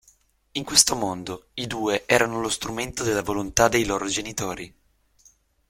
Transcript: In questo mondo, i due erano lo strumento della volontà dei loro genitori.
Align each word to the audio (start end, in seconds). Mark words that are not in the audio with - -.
In 0.53 0.63
questo 0.63 0.95
mondo, 0.95 1.49
i 1.53 1.67
due 1.67 2.07
erano 2.07 2.41
lo 2.41 2.49
strumento 2.49 3.03
della 3.03 3.21
volontà 3.21 3.67
dei 3.67 3.85
loro 3.85 4.07
genitori. 4.07 4.75